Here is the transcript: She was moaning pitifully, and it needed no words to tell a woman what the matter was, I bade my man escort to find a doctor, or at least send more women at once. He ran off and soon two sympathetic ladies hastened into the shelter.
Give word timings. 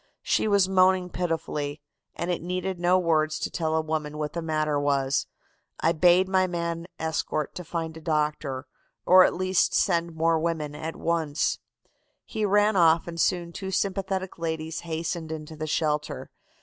She 0.23 0.47
was 0.47 0.67
moaning 0.67 1.11
pitifully, 1.11 1.79
and 2.15 2.31
it 2.31 2.41
needed 2.41 2.79
no 2.79 2.97
words 2.97 3.37
to 3.37 3.51
tell 3.51 3.75
a 3.75 3.81
woman 3.81 4.17
what 4.17 4.33
the 4.33 4.41
matter 4.41 4.79
was, 4.79 5.27
I 5.79 5.91
bade 5.91 6.27
my 6.27 6.47
man 6.47 6.87
escort 6.97 7.53
to 7.53 7.63
find 7.63 7.95
a 7.95 8.01
doctor, 8.01 8.65
or 9.05 9.25
at 9.25 9.35
least 9.35 9.75
send 9.75 10.15
more 10.15 10.39
women 10.39 10.73
at 10.73 10.95
once. 10.95 11.59
He 12.25 12.45
ran 12.45 12.75
off 12.75 13.07
and 13.07 13.21
soon 13.21 13.53
two 13.53 13.69
sympathetic 13.69 14.39
ladies 14.39 14.79
hastened 14.79 15.31
into 15.31 15.55
the 15.55 15.67
shelter. 15.67 16.31